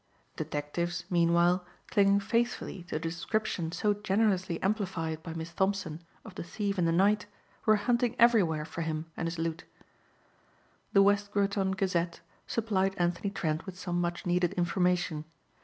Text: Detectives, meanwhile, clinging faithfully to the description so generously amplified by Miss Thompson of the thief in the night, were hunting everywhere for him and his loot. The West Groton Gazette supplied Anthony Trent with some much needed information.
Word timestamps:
Detectives, 0.35 1.05
meanwhile, 1.11 1.63
clinging 1.91 2.19
faithfully 2.19 2.81
to 2.85 2.95
the 2.95 2.99
description 2.99 3.71
so 3.71 3.93
generously 3.93 4.59
amplified 4.63 5.21
by 5.21 5.31
Miss 5.35 5.53
Thompson 5.53 6.01
of 6.25 6.33
the 6.33 6.41
thief 6.43 6.79
in 6.79 6.85
the 6.85 6.91
night, 6.91 7.27
were 7.67 7.75
hunting 7.75 8.15
everywhere 8.17 8.65
for 8.65 8.81
him 8.81 9.05
and 9.15 9.27
his 9.27 9.37
loot. 9.37 9.63
The 10.93 11.03
West 11.03 11.31
Groton 11.31 11.73
Gazette 11.73 12.19
supplied 12.47 12.95
Anthony 12.97 13.29
Trent 13.29 13.67
with 13.67 13.77
some 13.77 14.01
much 14.01 14.25
needed 14.25 14.53
information. 14.53 15.23